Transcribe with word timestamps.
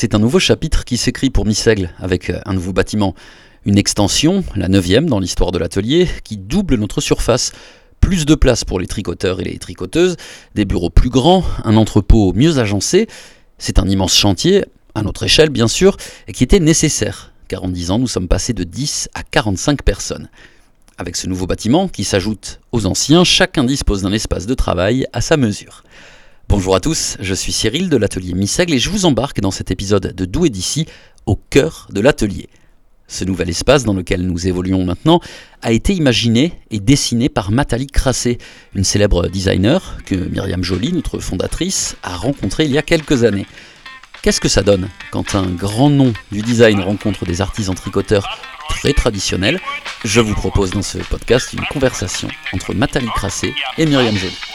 C'est 0.00 0.14
un 0.14 0.18
nouveau 0.18 0.38
chapitre 0.38 0.86
qui 0.86 0.96
s'écrit 0.96 1.28
pour 1.28 1.44
Missègle 1.44 1.90
avec 1.98 2.32
un 2.46 2.54
nouveau 2.54 2.72
bâtiment. 2.72 3.14
Une 3.66 3.76
extension, 3.76 4.42
la 4.56 4.68
neuvième 4.68 5.04
dans 5.04 5.20
l'histoire 5.20 5.52
de 5.52 5.58
l'atelier, 5.58 6.08
qui 6.24 6.38
double 6.38 6.76
notre 6.76 7.02
surface. 7.02 7.52
Plus 8.00 8.24
de 8.24 8.34
place 8.34 8.64
pour 8.64 8.80
les 8.80 8.86
tricoteurs 8.86 9.40
et 9.40 9.44
les 9.44 9.58
tricoteuses, 9.58 10.16
des 10.54 10.64
bureaux 10.64 10.88
plus 10.88 11.10
grands, 11.10 11.44
un 11.64 11.76
entrepôt 11.76 12.32
mieux 12.32 12.58
agencé. 12.58 13.08
C'est 13.58 13.78
un 13.78 13.86
immense 13.86 14.16
chantier, 14.16 14.64
à 14.94 15.02
notre 15.02 15.24
échelle 15.24 15.50
bien 15.50 15.68
sûr, 15.68 15.98
et 16.28 16.32
qui 16.32 16.44
était 16.44 16.60
nécessaire, 16.60 17.34
car 17.48 17.64
en 17.64 17.68
10 17.68 17.90
ans 17.90 17.98
nous 17.98 18.08
sommes 18.08 18.26
passés 18.26 18.54
de 18.54 18.64
10 18.64 19.10
à 19.12 19.22
45 19.22 19.82
personnes. 19.82 20.30
Avec 20.96 21.14
ce 21.14 21.26
nouveau 21.26 21.46
bâtiment 21.46 21.88
qui 21.88 22.04
s'ajoute 22.04 22.60
aux 22.72 22.86
anciens, 22.86 23.22
chacun 23.24 23.64
dispose 23.64 24.00
d'un 24.00 24.12
espace 24.12 24.46
de 24.46 24.54
travail 24.54 25.06
à 25.12 25.20
sa 25.20 25.36
mesure. 25.36 25.84
Bonjour 26.50 26.74
à 26.74 26.80
tous, 26.80 27.16
je 27.20 27.32
suis 27.32 27.52
Cyril 27.52 27.88
de 27.88 27.96
l'atelier 27.96 28.34
Missègle 28.34 28.74
et 28.74 28.80
je 28.80 28.90
vous 28.90 29.04
embarque 29.04 29.40
dans 29.40 29.52
cet 29.52 29.70
épisode 29.70 30.12
de 30.16 30.44
et 30.44 30.50
d'ici, 30.50 30.84
au 31.24 31.36
cœur 31.36 31.86
de 31.92 32.00
l'atelier. 32.00 32.48
Ce 33.06 33.24
nouvel 33.24 33.48
espace 33.50 33.84
dans 33.84 33.94
lequel 33.94 34.22
nous 34.22 34.48
évoluons 34.48 34.84
maintenant 34.84 35.20
a 35.62 35.70
été 35.70 35.94
imaginé 35.94 36.52
et 36.72 36.80
dessiné 36.80 37.28
par 37.28 37.52
Nathalie 37.52 37.86
Crassé, 37.86 38.38
une 38.74 38.82
célèbre 38.82 39.28
designer 39.28 39.98
que 40.04 40.16
Myriam 40.16 40.64
Joly, 40.64 40.92
notre 40.92 41.20
fondatrice, 41.20 41.96
a 42.02 42.16
rencontrée 42.16 42.64
il 42.64 42.72
y 42.72 42.78
a 42.78 42.82
quelques 42.82 43.22
années. 43.22 43.46
Qu'est-ce 44.22 44.40
que 44.40 44.48
ça 44.48 44.64
donne 44.64 44.88
quand 45.12 45.36
un 45.36 45.46
grand 45.46 45.88
nom 45.88 46.12
du 46.32 46.42
design 46.42 46.80
rencontre 46.80 47.26
des 47.26 47.40
artisans 47.42 47.76
tricoteurs 47.76 48.40
très 48.68 48.92
traditionnels? 48.92 49.60
Je 50.04 50.20
vous 50.20 50.34
propose 50.34 50.72
dans 50.72 50.82
ce 50.82 50.98
podcast 50.98 51.52
une 51.52 51.64
conversation 51.66 52.26
entre 52.52 52.74
Nathalie 52.74 53.06
Crassé 53.14 53.54
et 53.78 53.86
Myriam 53.86 54.16
Joly. 54.16 54.49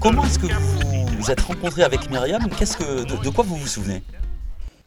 Comment 0.00 0.24
est-ce 0.24 0.38
que 0.38 0.46
vous 0.46 1.06
vous 1.18 1.30
êtes 1.30 1.40
rencontré 1.42 1.82
avec 1.82 2.10
Myriam? 2.10 2.40
Qu'est-ce 2.58 2.78
que, 2.78 3.04
de 3.04 3.28
quoi 3.28 3.44
vous 3.44 3.56
vous 3.56 3.66
souvenez? 3.66 4.02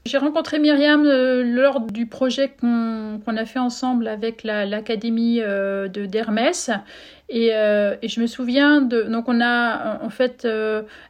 J'ai 0.05 0.17
rencontré 0.17 0.57
Myriam 0.57 1.05
euh, 1.05 1.43
lors 1.43 1.79
du 1.79 2.07
projet 2.07 2.51
qu'on 2.59 3.37
a 3.37 3.45
fait 3.45 3.59
ensemble 3.59 4.07
avec 4.07 4.43
l'Académie 4.43 5.41
euh, 5.41 5.87
de 5.87 6.05
d'Hermès. 6.05 6.71
Et, 7.29 7.51
euh, 7.53 7.95
et, 8.01 8.07
je 8.09 8.19
me 8.19 8.25
souviens 8.27 8.81
de. 8.81 9.03
Donc, 9.03 9.29
on 9.29 9.41
a 9.41 10.03
en 10.03 10.09
fait 10.09 10.47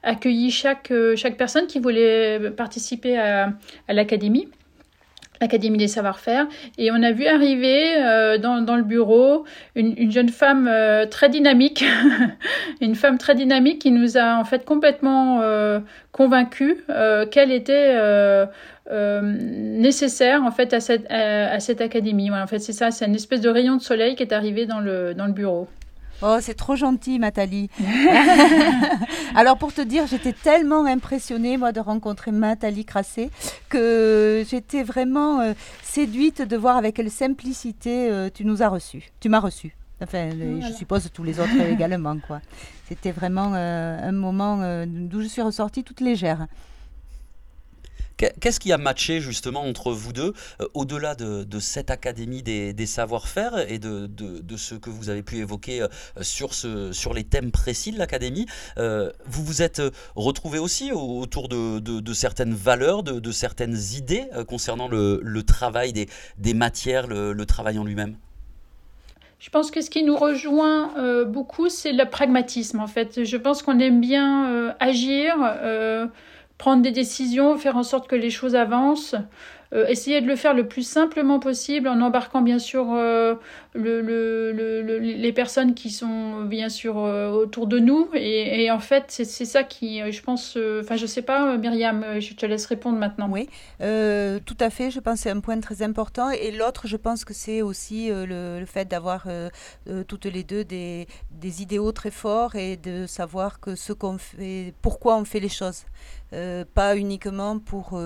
accueilli 0.03 0.51
chaque, 0.51 0.91
chaque 1.15 1.37
personne 1.37 1.67
qui 1.67 1.79
voulait 1.79 2.51
participer 2.51 3.17
à, 3.17 3.53
à 3.87 3.93
l'Académie. 3.93 4.49
Académie 5.43 5.77
des 5.77 5.87
savoir-faire. 5.87 6.47
Et 6.77 6.91
on 6.91 7.03
a 7.03 7.11
vu 7.11 7.27
arriver 7.27 7.95
euh, 7.97 8.37
dans, 8.37 8.61
dans, 8.61 8.75
le 8.75 8.83
bureau 8.83 9.45
une, 9.75 9.93
une 9.97 10.11
jeune 10.11 10.29
femme 10.29 10.67
euh, 10.67 11.05
très 11.05 11.29
dynamique, 11.29 11.83
une 12.81 12.95
femme 12.95 13.17
très 13.17 13.35
dynamique 13.35 13.79
qui 13.79 13.91
nous 13.91 14.17
a 14.17 14.37
en 14.37 14.45
fait 14.45 14.65
complètement 14.65 15.41
euh, 15.41 15.79
convaincus 16.11 16.77
euh, 16.89 17.25
qu'elle 17.25 17.51
était 17.51 17.95
nécessaire 18.89 20.43
en 20.43 20.51
fait 20.51 20.73
à 20.73 20.79
cette, 20.79 21.05
à, 21.09 21.59
cette 21.59 21.81
académie. 21.81 22.29
Voilà, 22.29 22.43
en 22.43 22.47
fait, 22.47 22.59
c'est 22.59 22.73
ça, 22.73 22.91
c'est 22.91 23.05
une 23.05 23.15
espèce 23.15 23.41
de 23.41 23.49
rayon 23.49 23.75
de 23.77 23.81
soleil 23.81 24.15
qui 24.15 24.23
est 24.23 24.33
arrivé 24.33 24.65
dans 24.65 24.79
le, 24.79 25.13
dans 25.13 25.25
le 25.25 25.33
bureau. 25.33 25.67
Oh, 26.25 26.37
c'est 26.39 26.53
trop 26.53 26.77
gentil, 26.77 27.19
Nathalie. 27.19 27.69
Alors, 29.35 29.57
pour 29.57 29.73
te 29.73 29.81
dire, 29.81 30.07
j'étais 30.07 30.31
tellement 30.31 30.85
impressionnée, 30.85 31.57
moi, 31.57 31.73
de 31.73 31.81
rencontrer 31.81 32.31
Nathalie 32.31 32.85
Crassé, 32.85 33.29
que 33.67 34.45
j'étais 34.49 34.83
vraiment 34.83 35.41
euh, 35.41 35.53
séduite 35.81 36.41
de 36.41 36.55
voir 36.55 36.77
avec 36.77 36.95
quelle 36.95 37.11
simplicité 37.11 38.09
euh, 38.09 38.29
tu 38.33 38.45
nous 38.45 38.63
as 38.63 38.69
reçus. 38.69 39.11
Tu 39.19 39.27
m'as 39.27 39.41
reçu. 39.41 39.75
Enfin, 40.01 40.29
je 40.31 40.73
suppose 40.73 41.09
tous 41.13 41.23
les 41.25 41.41
autres 41.41 41.59
également, 41.69 42.17
quoi. 42.25 42.39
C'était 42.87 43.11
vraiment 43.11 43.51
euh, 43.53 44.07
un 44.07 44.11
moment 44.13 44.85
d'où 44.85 45.21
je 45.21 45.27
suis 45.27 45.41
ressortie 45.41 45.83
toute 45.83 45.99
légère. 45.99 46.47
Qu'est-ce 48.39 48.59
qui 48.59 48.71
a 48.71 48.77
matché 48.77 49.21
justement 49.21 49.63
entre 49.63 49.91
vous 49.91 50.13
deux, 50.13 50.33
euh, 50.61 50.67
au-delà 50.73 51.15
de, 51.15 51.59
cette 51.59 51.89
académie 51.89 52.43
des, 52.43 52.85
savoir-faire 52.85 53.69
et 53.69 53.79
de, 53.79 54.09
ce 54.57 54.75
que 54.75 54.89
vous 54.89 55.09
avez 55.09 55.23
pu 55.23 55.37
évoquer 55.37 55.81
euh, 55.81 55.87
sur, 56.21 57.13
les 57.13 57.23
thèmes 57.23 57.51
précis 57.51 57.91
de 57.91 57.97
l'académie 57.97 58.45
euh, 58.77 59.11
Vous 59.25 59.43
vous 59.43 59.61
êtes 59.61 59.81
retrouvés 60.15 60.59
aussi 60.59 60.91
autour 60.91 61.47
de, 61.47 62.13
certaines 62.13 62.53
valeurs, 62.53 63.03
de, 63.03 63.31
certaines 63.31 63.77
idées 63.95 64.25
concernant 64.47 64.87
le, 64.87 65.41
travail 65.41 65.93
des, 65.93 66.53
matières, 66.53 67.07
le, 67.07 67.45
travail 67.45 67.77
en 67.79 67.83
lui-même? 67.83 68.15
Je 69.39 69.49
pense 69.49 69.71
que 69.71 69.81
ce 69.81 69.89
qui 69.89 70.03
nous 70.03 70.15
rejoint 70.15 71.25
beaucoup, 71.25 71.69
c'est 71.69 71.91
le 71.91 72.09
pragmatisme 72.09 72.79
en 72.79 72.87
fait. 72.87 73.23
Je 73.23 73.37
pense 73.37 73.61
qu'on 73.61 73.79
aime 73.79 73.99
bien 73.99 74.75
agir 74.79 75.35
prendre 76.57 76.81
des 76.81 76.91
décisions, 76.91 77.57
faire 77.57 77.77
en 77.77 77.83
sorte 77.83 78.07
que 78.07 78.15
les 78.15 78.29
choses 78.29 78.55
avancent. 78.55 79.15
Euh, 79.73 79.87
essayer 79.87 80.21
de 80.21 80.27
le 80.27 80.35
faire 80.35 80.53
le 80.53 80.67
plus 80.67 80.83
simplement 80.83 81.39
possible 81.39 81.87
en 81.87 81.99
embarquant 82.01 82.41
bien 82.41 82.59
sûr 82.59 82.93
euh, 82.93 83.33
le, 83.73 84.01
le, 84.01 84.99
les 84.99 85.33
personnes 85.33 85.73
qui 85.73 85.89
sont 85.89 86.41
bien 86.43 86.69
sûr 86.69 86.99
euh, 86.99 87.31
autour 87.31 87.65
de 87.65 87.79
nous. 87.79 88.07
Et, 88.13 88.69
en 88.69 88.79
fait, 88.79 89.05
c'est 89.07 89.45
ça 89.45 89.63
qui, 89.63 89.99
je 90.11 90.21
pense, 90.21 90.57
enfin 90.79 90.95
je 90.95 91.05
sais 91.05 91.21
pas, 91.21 91.57
Myriam, 91.57 92.19
je 92.19 92.33
te 92.33 92.45
laisse 92.45 92.65
répondre 92.65 92.97
maintenant. 92.97 93.29
Oui, 93.29 93.49
tout 93.79 94.57
à 94.59 94.69
fait, 94.69 94.91
je 94.91 94.99
pense 94.99 95.15
que 95.15 95.19
c'est 95.21 95.29
un 95.31 95.39
point 95.39 95.59
très 95.59 95.81
important. 95.81 96.29
Et 96.29 96.51
l'autre, 96.51 96.87
je 96.87 96.97
pense 96.97 97.25
que 97.25 97.33
c'est 97.33 97.61
aussi 97.61 98.09
le, 98.11 98.63
fait 98.65 98.85
d'avoir 98.85 99.27
toutes 100.07 100.25
les 100.25 100.43
deux 100.43 100.63
des, 100.63 101.07
des 101.31 101.61
idéaux 101.61 101.91
très 101.91 102.11
forts 102.11 102.55
et 102.55 102.77
de 102.77 103.05
savoir 103.07 103.59
que 103.59 103.75
ce 103.75 103.93
qu'on 103.93 104.17
fait, 104.17 104.73
pourquoi 104.81 105.17
on 105.17 105.25
fait 105.25 105.39
les 105.39 105.49
choses. 105.49 105.83
Pas 106.73 106.97
uniquement 106.97 107.59
pour, 107.59 107.99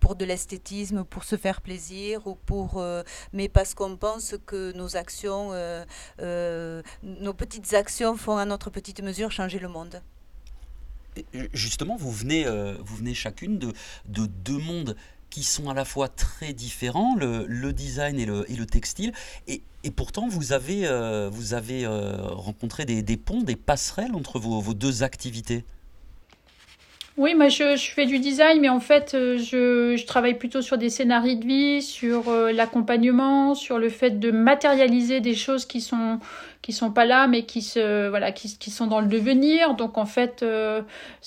pour 0.00 0.16
de 0.16 0.24
l'esthétisme, 0.24 1.04
pour 1.04 1.24
se 1.24 1.36
faire 1.36 1.60
plaisir 1.60 2.26
ou 2.26 2.34
pour, 2.34 2.78
euh, 2.78 3.02
mais 3.32 3.48
parce 3.48 3.74
qu'on 3.74 3.96
pense 3.96 4.34
que 4.46 4.72
nos 4.72 4.96
actions, 4.96 5.50
euh, 5.52 5.84
euh, 6.20 6.82
nos 7.02 7.34
petites 7.34 7.74
actions 7.74 8.16
font 8.16 8.36
à 8.36 8.44
notre 8.44 8.70
petite 8.70 9.02
mesure 9.02 9.30
changer 9.30 9.58
le 9.58 9.68
monde. 9.68 10.02
Justement, 11.52 11.96
vous 11.96 12.10
venez, 12.10 12.44
vous 12.80 12.96
venez 12.96 13.14
chacune 13.14 13.56
de, 13.58 13.72
de 14.06 14.26
deux 14.26 14.58
mondes 14.58 14.96
qui 15.30 15.44
sont 15.44 15.70
à 15.70 15.74
la 15.74 15.84
fois 15.84 16.08
très 16.08 16.52
différents, 16.52 17.14
le, 17.14 17.72
design 17.72 18.18
et 18.18 18.26
le, 18.26 18.66
textile, 18.66 19.12
et, 19.46 19.62
et, 19.84 19.92
pourtant 19.92 20.26
vous 20.26 20.52
avez, 20.52 20.88
vous 21.30 21.54
avez 21.54 21.86
rencontré 21.86 22.84
des, 22.84 23.02
des, 23.02 23.16
ponts, 23.16 23.42
des 23.42 23.54
passerelles 23.54 24.16
entre 24.16 24.40
vos, 24.40 24.60
vos 24.60 24.74
deux 24.74 25.04
activités? 25.04 25.64
Oui, 27.16 27.36
moi 27.36 27.48
je, 27.48 27.76
je, 27.76 27.90
fais 27.92 28.06
du 28.06 28.18
design, 28.18 28.60
mais 28.60 28.68
en 28.68 28.80
fait 28.80 29.14
euh, 29.14 29.38
je, 29.38 29.94
je 29.96 30.04
travaille 30.04 30.34
plutôt 30.36 30.62
sur 30.62 30.78
des 30.78 30.90
scénarios 30.90 31.36
de 31.36 31.46
vie, 31.46 31.80
sur 31.80 32.28
euh, 32.28 32.50
l'accompagnement, 32.50 33.54
sur 33.54 33.78
le 33.78 33.88
fait 33.88 34.18
de 34.18 34.32
matérialiser 34.32 35.20
des 35.20 35.36
choses 35.36 35.64
qui 35.64 35.80
sont 35.80 36.18
qui 36.64 36.72
sont 36.72 36.90
pas 36.90 37.04
là 37.04 37.26
mais 37.26 37.42
qui 37.42 37.60
se 37.60 38.08
voilà 38.08 38.32
qui, 38.32 38.56
qui 38.56 38.70
sont 38.70 38.86
dans 38.86 39.00
le 39.00 39.06
devenir. 39.06 39.74
Donc 39.74 39.98
en 39.98 40.06
fait 40.06 40.42
euh, 40.42 40.80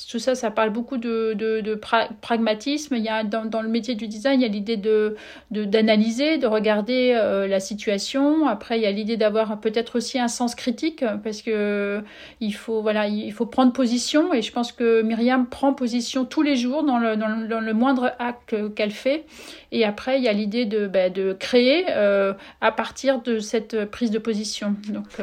tout 0.09 0.17
ça 0.17 0.33
ça 0.33 0.49
parle 0.49 0.71
beaucoup 0.71 0.97
de, 0.97 1.35
de, 1.35 1.79
pragmatisme. 2.21 2.95
Il 2.95 3.03
y 3.03 3.09
a 3.09 3.23
dans, 3.23 3.45
dans, 3.45 3.61
le 3.61 3.69
métier 3.69 3.93
du 3.93 4.07
design 4.07 4.41
il 4.41 4.43
y 4.43 4.49
a 4.49 4.51
l'idée 4.51 4.77
de 4.77 5.15
d'analyser 5.51 6.39
de, 6.39 6.47
regarder 6.47 7.13
euh, 7.15 7.47
la 7.47 7.59
situation. 7.59 8.47
Après 8.47 8.79
il 8.79 8.81
y 8.81 8.87
a 8.87 8.91
l'idée 8.91 9.15
d'avoir 9.15 9.59
peut-être 9.59 9.97
aussi 9.97 10.17
un 10.17 10.27
sens 10.27 10.55
critique 10.55 11.05
parce 11.23 11.43
que 11.43 12.01
il 12.39 12.55
faut 12.55 12.81
voilà 12.81 13.07
il 13.07 13.31
faut 13.31 13.45
prendre 13.45 13.71
position. 13.73 14.33
Et 14.33 14.41
je 14.41 14.51
pense 14.51 14.71
que 14.71 15.03
Myriam 15.03 15.45
prend 15.45 15.71
position 15.71 16.25
tous 16.25 16.41
les 16.41 16.55
jours 16.55 16.83
dans 16.83 16.97
le, 16.97 17.15
dans 17.15 17.27
le, 17.27 17.47
dans 17.47 17.59
le 17.59 17.73
moindre 17.75 18.15
acte 18.17 18.55
qu'elle 18.73 18.89
fait. 18.89 19.25
Et 19.71 19.85
après 19.85 20.17
il 20.17 20.23
y 20.23 20.29
a 20.29 20.33
l'idée 20.33 20.65
de, 20.65 20.87
bah, 20.87 21.11
de 21.11 21.33
créer 21.33 21.85
euh, 21.89 22.33
à 22.59 22.71
partir 22.71 23.21
de 23.21 23.37
cette 23.37 23.85
prise 23.85 24.09
de 24.09 24.17
position. 24.17 24.75
Donc 24.89 25.19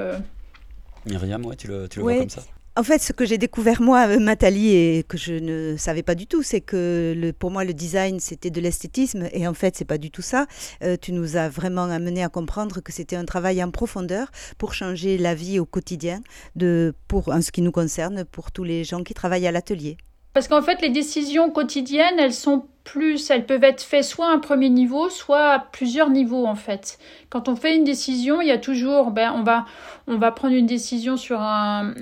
Myriam, 1.06 1.44
ouais, 1.46 1.56
tu 1.56 1.68
le, 1.68 1.88
tu 1.88 1.98
le 1.98 2.04
vois 2.04 2.16
comme 2.16 2.30
ça 2.30 2.42
en 2.76 2.82
fait, 2.82 2.98
ce 3.00 3.12
que 3.12 3.24
j'ai 3.24 3.38
découvert 3.38 3.80
moi, 3.80 4.08
euh, 4.08 4.18
Nathalie, 4.18 4.74
et 4.74 5.04
que 5.04 5.16
je 5.16 5.34
ne 5.34 5.76
savais 5.76 6.02
pas 6.02 6.16
du 6.16 6.26
tout, 6.26 6.42
c'est 6.42 6.60
que 6.60 7.14
le, 7.16 7.32
pour 7.32 7.52
moi, 7.52 7.64
le 7.64 7.72
design, 7.72 8.18
c'était 8.18 8.50
de 8.50 8.60
l'esthétisme. 8.60 9.28
Et 9.32 9.46
en 9.46 9.54
fait, 9.54 9.76
c'est 9.76 9.84
pas 9.84 9.98
du 9.98 10.10
tout 10.10 10.22
ça. 10.22 10.46
Euh, 10.82 10.96
tu 11.00 11.12
nous 11.12 11.36
as 11.36 11.48
vraiment 11.48 11.84
amené 11.84 12.24
à 12.24 12.28
comprendre 12.28 12.80
que 12.80 12.90
c'était 12.90 13.14
un 13.14 13.24
travail 13.24 13.62
en 13.62 13.70
profondeur 13.70 14.28
pour 14.58 14.74
changer 14.74 15.18
la 15.18 15.36
vie 15.36 15.60
au 15.60 15.66
quotidien, 15.66 16.20
de, 16.56 16.94
pour, 17.06 17.28
en 17.28 17.42
ce 17.42 17.52
qui 17.52 17.62
nous 17.62 17.72
concerne, 17.72 18.24
pour 18.24 18.50
tous 18.50 18.64
les 18.64 18.82
gens 18.82 19.04
qui 19.04 19.14
travaillent 19.14 19.46
à 19.46 19.52
l'atelier. 19.52 19.96
Parce 20.32 20.48
qu'en 20.48 20.62
fait, 20.62 20.82
les 20.82 20.90
décisions 20.90 21.50
quotidiennes, 21.50 22.18
elles 22.18 22.34
sont 22.34 22.66
plus 22.84 23.30
elles 23.30 23.46
peuvent 23.46 23.64
être 23.64 23.82
faites 23.82 24.04
soit 24.04 24.28
à 24.28 24.30
un 24.30 24.38
premier 24.38 24.68
niveau, 24.68 25.08
soit 25.08 25.52
à 25.52 25.58
plusieurs 25.58 26.10
niveaux 26.10 26.46
en 26.46 26.54
fait. 26.54 26.98
Quand 27.30 27.48
on 27.48 27.56
fait 27.56 27.74
une 27.74 27.82
décision, 27.82 28.40
il 28.40 28.46
y 28.46 28.52
a 28.52 28.58
toujours, 28.58 29.10
ben, 29.10 29.32
on 29.34 29.42
va, 29.42 29.64
on 30.06 30.18
va 30.18 30.30
prendre 30.30 30.54
une 30.54 30.66
décision 30.66 31.16
sur 31.16 31.40
un, 31.40 31.92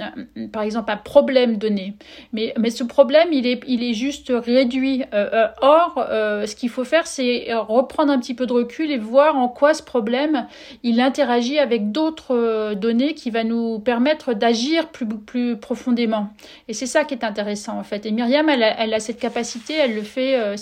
par 0.52 0.62
exemple, 0.62 0.90
un 0.90 0.98
problème 0.98 1.56
donné. 1.56 1.94
Mais, 2.34 2.52
mais 2.58 2.68
ce 2.68 2.84
problème, 2.84 3.28
il 3.32 3.46
est, 3.46 3.62
il 3.66 3.82
est 3.82 3.94
juste 3.94 4.30
réduit. 4.34 5.04
Euh, 5.14 5.30
euh, 5.32 5.46
or, 5.62 6.04
euh, 6.10 6.46
ce 6.46 6.54
qu'il 6.54 6.68
faut 6.68 6.84
faire, 6.84 7.06
c'est 7.06 7.46
reprendre 7.50 8.12
un 8.12 8.18
petit 8.18 8.34
peu 8.34 8.44
de 8.44 8.52
recul 8.52 8.90
et 8.90 8.98
voir 8.98 9.36
en 9.36 9.48
quoi 9.48 9.72
ce 9.72 9.82
problème, 9.82 10.46
il 10.82 11.00
interagit 11.00 11.58
avec 11.58 11.92
d'autres 11.92 12.74
données 12.74 13.14
qui 13.14 13.30
va 13.30 13.42
nous 13.42 13.78
permettre 13.78 14.34
d'agir 14.34 14.88
plus, 14.88 15.06
plus 15.06 15.56
profondément. 15.56 16.28
Et 16.68 16.74
c'est 16.74 16.86
ça 16.86 17.04
qui 17.04 17.14
est 17.14 17.24
intéressant 17.24 17.78
en 17.78 17.84
fait. 17.84 18.04
Et 18.04 18.10
Myriam, 18.10 18.50
elle 18.50 18.62
elle 18.62 18.92
a 18.92 19.00
cette 19.00 19.18
capacité, 19.18 19.74
elle 19.74 19.94
le 19.94 20.02
fait 20.02 20.56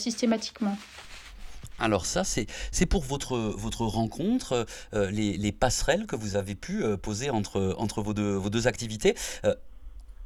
Alors 1.80 2.04
ça, 2.04 2.24
c'est 2.24 2.46
pour 2.86 3.02
votre, 3.02 3.34
rencontre, 3.86 4.66
euh, 4.94 5.10
les, 5.10 5.36
les, 5.36 5.52
passerelles 5.52 6.06
que 6.06 6.14
vous 6.14 6.36
avez 6.36 6.54
pu 6.54 6.84
euh, 6.84 6.98
poser 6.98 7.30
entre, 7.30 7.74
entre 7.78 8.02
vos, 8.02 8.12
deux, 8.12 8.34
vos 8.34 8.50
deux 8.50 8.66
activités. 8.66 9.14
Euh, 9.46 9.54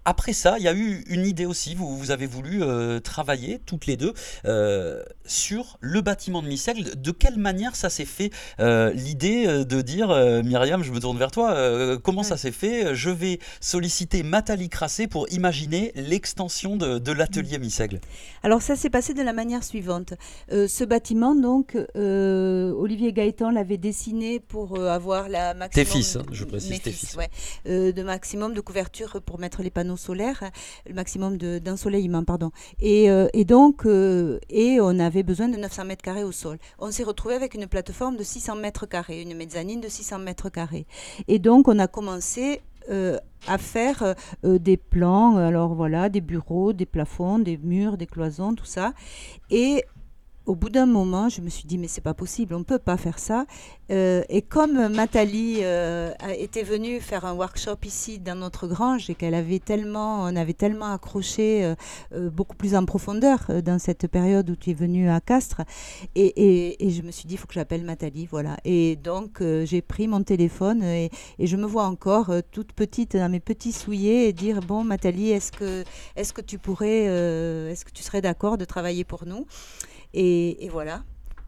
après 0.05 0.33
ça, 0.35 0.59
il 0.59 0.65
y 0.65 0.69
a 0.69 0.75
eu 0.75 1.03
une 1.09 1.25
idée 1.25 1.47
aussi. 1.47 1.75
Vous, 1.75 1.97
vous 1.97 2.11
avez 2.11 2.27
voulu 2.27 2.63
euh, 2.63 3.01
travailler 3.01 3.61
toutes 3.65 3.87
les 3.87 3.97
deux 3.97 4.13
euh, 4.45 5.03
sur 5.25 5.79
le 5.81 6.03
bâtiment 6.03 6.43
de 6.43 6.49
Missègle. 6.49 7.01
De 7.01 7.11
quelle 7.11 7.39
manière 7.39 7.75
ça 7.75 7.89
s'est 7.89 8.05
fait 8.05 8.31
euh, 8.61 8.93
L'idée 8.93 9.65
de 9.65 9.81
dire, 9.81 10.09
Myriam, 10.45 10.83
je 10.83 10.93
me 10.93 11.01
tourne 11.01 11.19
vers 11.19 11.31
toi, 11.31 11.99
comment 12.03 12.23
ça 12.23 12.37
s'est 12.37 12.53
fait? 12.53 12.95
Je 12.95 13.11
vais 13.11 13.39
solliciter 13.61 14.23
Nathalie 14.23 14.69
Crassé 14.69 15.07
pour 15.07 15.31
imaginer 15.33 15.93
l'extension 15.95 16.77
de, 16.77 17.13
l'atelier 17.13 17.59
Missègle. 17.59 18.01
Alors 18.43 18.61
ça 18.61 18.77
s'est 18.77 18.91
passé 18.91 19.15
de 19.15 19.23
la 19.23 19.33
manière 19.33 19.65
suivante. 19.65 20.15
ce 20.51 20.85
bâtiment, 20.85 21.35
donc, 21.35 21.77
Olivier 21.95 23.13
Gaëtan 23.13 23.51
l'avait 23.51 23.79
dessiné 23.79 24.41
pour 24.41 24.79
avoir 24.79 25.29
la 25.29 25.55
maximum... 25.55 25.87
Tes 25.87 25.91
fils, 25.91 26.17
hein, 26.17 26.25
je 26.31 26.45
précise, 26.45 26.83
tes 26.83 26.93
fils. 26.93 27.17
de 27.65 28.03
maximum 28.03 28.53
de 28.53 28.61
couverture 28.61 29.21
pour 29.25 29.39
mettre 29.39 29.63
les 29.63 29.71
panneaux 29.71 29.94
solaire, 29.97 30.51
le 30.87 30.95
maximum 30.95 31.37
d'ensoleillement, 31.37 32.25
pardon. 32.25 32.51
Et, 32.81 33.11
euh, 33.11 33.29
et 33.33 33.45
donc, 33.45 33.87
euh, 33.87 34.39
et 34.51 34.79
on 34.81 34.99
avait 34.99 35.23
besoin 35.23 35.49
de 35.49 35.57
900 35.57 35.85
mètres 35.85 36.03
carrés 36.03 36.25
au 36.25 36.33
sol. 36.33 36.59
On 36.79 36.91
s'est 36.91 37.05
retrouvé 37.05 37.35
avec 37.35 37.55
une 37.55 37.67
plateforme 37.67 38.17
de 38.17 38.23
600 38.23 38.57
mètres 38.57 38.87
carrés, 38.87 39.23
une 39.23 39.35
mezzanine 39.35 39.81
de 39.81 39.89
600 39.89 40.19
mètres 40.19 40.49
carrés. 40.49 40.87
Et 41.29 41.39
donc, 41.39 41.69
on 41.69 41.79
a 41.79 41.87
commencé 41.87 42.61
euh, 42.91 43.19
à 43.47 43.59
faire 43.59 44.15
des 44.43 44.79
plans, 44.79 45.37
alors 45.37 45.75
voilà, 45.75 46.09
des 46.09 46.23
bureaux, 46.23 46.73
des 46.73 46.87
plafonds, 46.87 47.39
des 47.39 47.59
murs, 47.59 47.99
des 47.99 48.07
cloisons, 48.07 48.55
tout 48.55 48.65
ça. 48.65 48.95
Et 49.51 49.85
au 50.47 50.55
bout 50.55 50.69
d'un 50.69 50.87
moment, 50.87 51.29
je 51.29 51.41
me 51.41 51.49
suis 51.49 51.65
dit, 51.65 51.79
mais 51.79 51.89
c'est 51.89 52.03
pas 52.03 52.13
possible, 52.13 52.55
on 52.55 52.59
ne 52.59 52.65
peut 52.65 52.79
pas 52.79 52.97
faire 52.97 53.19
ça. 53.19 53.47
Euh, 53.91 54.23
et 54.29 54.43
comme 54.43 54.89
Nathalie 54.89 55.59
euh, 55.63 56.13
était 56.39 56.63
venue 56.63 57.01
faire 57.01 57.25
un 57.25 57.33
workshop 57.33 57.77
ici 57.85 58.19
dans 58.19 58.35
notre 58.35 58.67
grange 58.67 59.09
et 59.09 59.15
qu'elle 59.15 59.35
avait 59.35 59.59
tellement, 59.59 60.23
on 60.25 60.37
avait 60.37 60.53
tellement 60.53 60.93
accroché 60.93 61.75
euh, 62.15 62.31
beaucoup 62.31 62.57
plus 62.57 62.75
en 62.75 62.85
profondeur 62.85 63.51
dans 63.63 63.79
cette 63.79 64.07
période 64.07 64.51
où 64.51 64.57
tu 64.57 64.71
es 64.71 64.75
venue 64.75 65.09
à 65.09 65.21
Castres, 65.21 65.63
et, 66.15 66.77
je 66.81 67.03
me 67.03 67.11
suis 67.11 67.27
dit, 67.27 67.35
il 67.35 67.39
faut 67.39 67.47
que 67.47 67.55
j'appelle 67.55 67.85
Nathalie, 67.85 68.27
voilà. 68.27 68.57
Et 68.65 68.97
donc, 68.97 69.43
j'ai 69.65 69.83
pris 69.83 70.09
mon 70.09 70.23
téléphone 70.23 70.83
et, 70.83 71.11
je 71.39 71.57
me 71.57 71.67
vois 71.67 71.85
encore 71.85 72.33
toute 72.51 72.73
petite 72.73 73.17
dans 73.17 73.31
mes 73.31 73.41
petits 73.41 73.73
souliers 73.73 74.27
et 74.29 74.33
dire, 74.33 74.61
bon, 74.61 74.85
Nathalie, 74.85 75.31
est-ce 75.31 75.53
que, 75.53 75.85
est-ce 76.17 76.33
que 76.33 76.41
tu 76.41 76.59
pourrais, 76.59 77.05
est-ce 77.05 77.85
que 77.85 77.91
tu 77.91 78.03
serais 78.03 78.21
d'accord 78.21 78.59
de 78.59 78.65
travailler 78.65 79.05
pour 79.05 79.27
nous? 79.27 79.47
Et, 80.15 80.69
voilà. 80.69 81.05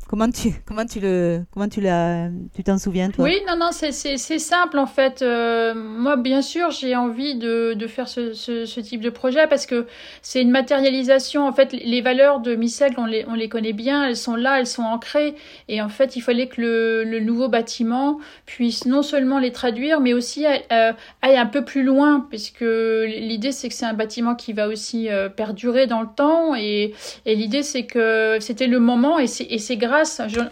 Comment 0.08 0.31
tu, 0.31 0.50
comment 0.67 0.87
tu 0.87 1.00
le, 1.00 1.43
comment 1.53 1.69
tu 1.69 1.81
l'as, 1.81 2.29
tu 2.55 2.62
t'en 2.62 2.79
souviens 2.79 3.11
toi? 3.11 3.25
Oui, 3.25 3.41
non, 3.47 3.56
non, 3.56 3.70
c'est, 3.73 3.93
simple 3.93 4.79
en 4.79 4.87
fait. 4.87 5.23
Euh, 5.23 5.75
moi, 5.75 6.17
bien 6.17 6.43
sûr, 6.43 6.70
j'ai 6.70 6.94
envie 6.94 7.35
de, 7.37 7.75
de 7.75 7.87
faire 7.87 8.08
ce, 8.08 8.32
ce, 8.32 8.81
type 8.81 9.00
de 9.00 9.11
projet 9.11 9.47
parce 9.49 9.67
que 9.67 9.87
c'est 10.23 10.43
une 10.43 10.50
matérialisation. 10.50 11.47
En 11.47 11.53
fait, 11.53 11.73
les 11.73 12.00
valeurs 12.00 12.41
de 12.41 12.55
Missel, 12.55 12.93
on 12.99 13.06
les, 13.06 13.25
on 13.29 13.35
les 13.35 13.49
connaît 13.49 13.73
bien, 13.73 14.06
elles 14.06 14.17
sont 14.17 14.37
là, 14.37 14.61
elles 14.61 14.67
sont 14.67 14.82
ancrées. 14.82 15.35
Et 15.69 15.82
en 15.82 15.88
fait, 15.88 16.17
il 16.17 16.20
fallait 16.20 16.47
que 16.47 16.61
le, 16.61 17.05
le 17.05 17.20
nouveau 17.20 17.49
bâtiment 17.49 18.19
puisse 18.44 18.87
non 18.87 19.02
seulement 19.02 19.38
les 19.38 19.52
traduire, 19.52 20.00
mais 20.00 20.12
aussi 20.12 20.47
aille 20.47 21.37
un 21.37 21.47
peu 21.47 21.64
plus 21.64 21.82
loin, 21.82 22.26
puisque 22.29 22.61
l'idée 22.61 23.52
c'est 23.52 23.69
que 23.69 23.75
c'est 23.75 23.87
un 23.87 23.94
bâtiment 23.94 24.35
qui 24.35 24.52
va 24.52 24.69
aussi 24.69 25.09
euh, 25.09 25.29
perdurer 25.29 25.87
dans 25.87 26.00
le 26.00 26.09
temps. 26.14 26.55
Et, 26.55 26.94
et 27.25 27.35
l'idée 27.35 27.62
c'est 27.62 27.87
que 27.87 28.38
c'était 28.41 28.67
le 28.67 28.79
moment 28.79 29.19
et 29.19 29.26
c'est, 29.26 29.44
et 29.44 29.59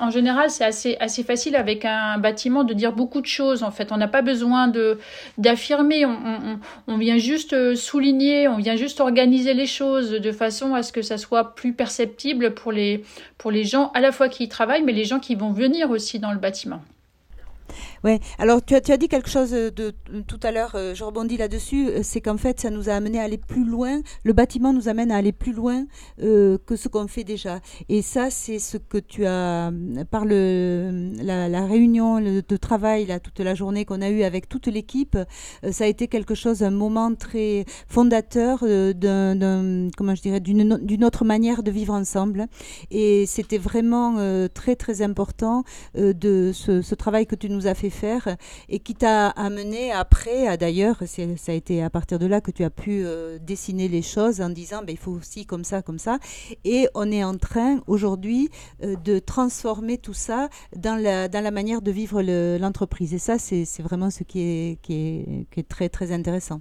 en 0.00 0.10
général, 0.10 0.50
c'est 0.50 0.64
assez, 0.64 0.96
assez 1.00 1.22
facile 1.22 1.56
avec 1.56 1.84
un 1.84 2.18
bâtiment 2.18 2.64
de 2.64 2.74
dire 2.74 2.92
beaucoup 2.92 3.20
de 3.20 3.26
choses. 3.26 3.62
En 3.62 3.70
fait, 3.70 3.92
on 3.92 3.96
n'a 3.96 4.08
pas 4.08 4.22
besoin 4.22 4.68
de 4.68 4.98
d'affirmer. 5.38 6.04
On, 6.86 6.96
vient 6.96 7.18
juste 7.18 7.52
euh, 7.52 7.74
souligner, 7.74 8.48
on 8.48 8.56
vient 8.56 8.76
juste 8.76 9.00
organiser 9.00 9.54
les 9.54 9.66
choses 9.66 10.10
de 10.10 10.32
façon 10.32 10.74
à 10.74 10.82
ce 10.82 10.92
que 10.92 11.02
ça 11.02 11.18
soit 11.18 11.54
plus 11.54 11.72
perceptible 11.72 12.54
pour 12.54 12.72
les 12.72 13.04
pour 13.38 13.50
les 13.50 13.64
gens 13.64 13.90
à 13.94 14.00
la 14.00 14.12
fois 14.12 14.28
qui 14.28 14.44
y 14.44 14.48
travaillent, 14.48 14.82
mais 14.82 14.92
les 14.92 15.04
gens 15.04 15.20
qui 15.20 15.34
vont 15.34 15.52
venir 15.52 15.90
aussi 15.90 16.18
dans 16.18 16.32
le 16.32 16.38
bâtiment. 16.38 16.82
Ouais. 18.04 18.20
Alors 18.38 18.62
tu 18.62 18.74
as, 18.74 18.82
tu 18.82 18.92
as 18.92 18.98
dit 18.98 19.08
quelque 19.08 19.30
chose 19.30 19.52
de, 19.52 19.94
tout 20.26 20.40
à 20.42 20.52
l'heure, 20.52 20.72
euh, 20.74 20.94
je 20.94 21.02
rebondis 21.02 21.38
là-dessus, 21.38 21.88
euh, 21.88 22.00
c'est 22.02 22.20
qu'en 22.20 22.36
fait 22.36 22.60
ça 22.60 22.68
nous 22.68 22.90
a 22.90 22.92
amené 22.92 23.18
à 23.18 23.22
aller 23.22 23.38
plus 23.38 23.64
loin, 23.64 24.02
le 24.24 24.34
bâtiment 24.34 24.74
nous 24.74 24.88
amène 24.88 25.10
à 25.10 25.16
aller 25.16 25.32
plus 25.32 25.54
loin 25.54 25.86
euh, 26.22 26.58
que 26.66 26.76
ce 26.76 26.88
qu'on 26.88 27.08
fait 27.08 27.24
déjà. 27.24 27.60
Et 27.88 28.02
ça 28.02 28.28
c'est 28.28 28.58
ce 28.58 28.76
que 28.76 28.98
tu 28.98 29.24
as, 29.24 29.72
par 30.10 30.26
le, 30.26 31.12
la, 31.22 31.64
réunion 31.64 32.20
de 32.20 32.56
travail 32.58 33.06
là, 33.06 33.20
toute 33.20 33.40
la 33.40 33.54
journée 33.54 33.86
qu'on 33.86 34.02
a 34.02 34.10
eu 34.10 34.22
avec 34.22 34.50
toute 34.50 34.66
l'équipe, 34.66 35.16
ça 35.70 35.84
a 35.84 35.86
été 35.86 36.06
quelque 36.06 36.34
chose, 36.34 36.62
un 36.62 36.70
moment 36.70 37.14
très 37.14 37.64
fondateur 37.88 38.64
d'un, 38.94 39.88
comment 39.96 40.14
je 40.14 40.20
dirais, 40.20 40.40
d'une 40.40 41.04
autre 41.04 41.24
manière 41.24 41.62
de 41.62 41.70
vivre 41.70 41.94
ensemble. 41.94 42.48
Et 42.90 43.24
c'était 43.24 43.56
vraiment 43.56 44.16
très 44.52 44.76
très 44.76 45.00
important 45.00 45.64
de 45.94 46.50
ce, 46.52 46.82
ce 46.82 46.94
travail 46.94 47.26
que 47.26 47.34
tu 47.34 47.48
nous 47.48 47.66
as 47.66 47.74
fait 47.74 47.93
faire 47.94 48.36
et 48.68 48.78
qui 48.78 48.94
t'a 48.94 49.28
amené 49.28 49.92
après, 49.92 50.56
d'ailleurs, 50.58 51.02
ça 51.06 51.52
a 51.52 51.54
été 51.54 51.82
à 51.82 51.90
partir 51.90 52.18
de 52.18 52.26
là 52.26 52.40
que 52.40 52.50
tu 52.50 52.64
as 52.64 52.70
pu 52.70 53.04
euh, 53.04 53.38
dessiner 53.38 53.88
les 53.88 54.02
choses 54.02 54.40
en 54.40 54.50
disant 54.50 54.82
ben, 54.82 54.92
il 54.92 54.98
faut 54.98 55.12
aussi 55.12 55.46
comme 55.46 55.64
ça, 55.64 55.82
comme 55.82 55.98
ça. 55.98 56.18
Et 56.64 56.88
on 56.94 57.10
est 57.10 57.24
en 57.24 57.36
train 57.36 57.80
aujourd'hui 57.86 58.50
euh, 58.82 58.96
de 58.96 59.18
transformer 59.18 59.98
tout 59.98 60.14
ça 60.14 60.48
dans 60.76 61.00
la, 61.00 61.28
dans 61.28 61.42
la 61.42 61.50
manière 61.50 61.82
de 61.82 61.90
vivre 61.90 62.22
l'entreprise. 62.58 63.14
et 63.14 63.18
ça, 63.18 63.38
c'est 63.38 63.82
vraiment 63.82 64.10
ce 64.10 64.24
qui 64.24 64.40
est, 64.40 64.78
qui 64.82 64.94
est, 64.94 65.46
qui 65.50 65.60
est 65.60 65.68
très, 65.68 65.88
très 65.88 66.12
intéressant. 66.12 66.60